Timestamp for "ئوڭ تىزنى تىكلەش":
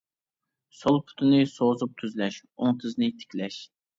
2.47-3.63